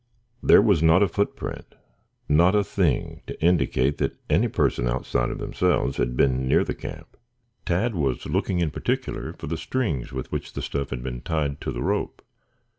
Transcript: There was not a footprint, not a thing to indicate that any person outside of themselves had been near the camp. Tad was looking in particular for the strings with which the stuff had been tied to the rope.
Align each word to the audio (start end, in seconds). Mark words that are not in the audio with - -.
There 0.41 0.63
was 0.63 0.81
not 0.81 1.03
a 1.03 1.07
footprint, 1.07 1.75
not 2.27 2.55
a 2.55 2.63
thing 2.63 3.21
to 3.27 3.39
indicate 3.39 3.99
that 3.99 4.17
any 4.31 4.47
person 4.47 4.87
outside 4.87 5.29
of 5.29 5.37
themselves 5.37 5.97
had 5.97 6.17
been 6.17 6.47
near 6.47 6.63
the 6.63 6.73
camp. 6.73 7.15
Tad 7.67 7.93
was 7.93 8.25
looking 8.25 8.59
in 8.61 8.71
particular 8.71 9.33
for 9.33 9.45
the 9.45 9.57
strings 9.57 10.11
with 10.11 10.31
which 10.31 10.53
the 10.53 10.63
stuff 10.63 10.89
had 10.89 11.03
been 11.03 11.21
tied 11.21 11.61
to 11.61 11.71
the 11.71 11.83
rope. 11.83 12.23